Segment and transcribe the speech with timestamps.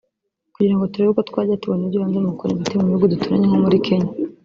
[0.55, 3.77] kugira ngo turebe uko twajya tubona iby’ibanze mu gukora imiti mu bihugu duturanye nko muri
[3.85, 4.11] Kenya